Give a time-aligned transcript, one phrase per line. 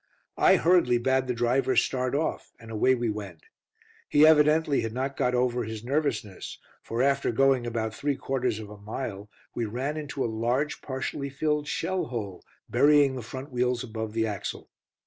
[0.39, 3.43] I hurriedly bade the driver start off, and away we went.
[4.09, 8.71] He evidently had not got over his nervousness, for, after going about three quarters of
[8.71, 13.83] a mile, we ran into a large, partially filled shell hole, burying the front wheels
[13.83, 14.71] above the axle.